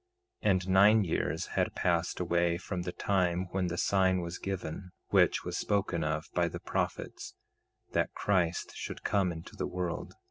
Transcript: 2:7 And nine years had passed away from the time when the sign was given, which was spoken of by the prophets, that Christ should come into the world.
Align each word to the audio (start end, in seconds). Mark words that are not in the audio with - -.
2:7 0.43 0.49
And 0.49 0.67
nine 0.69 1.03
years 1.03 1.45
had 1.45 1.75
passed 1.75 2.19
away 2.19 2.57
from 2.57 2.81
the 2.81 2.91
time 2.91 3.45
when 3.51 3.67
the 3.67 3.77
sign 3.77 4.19
was 4.21 4.39
given, 4.39 4.89
which 5.09 5.43
was 5.45 5.59
spoken 5.59 6.03
of 6.03 6.25
by 6.33 6.47
the 6.47 6.59
prophets, 6.59 7.35
that 7.91 8.11
Christ 8.15 8.71
should 8.75 9.03
come 9.03 9.31
into 9.31 9.55
the 9.55 9.67
world. 9.67 10.15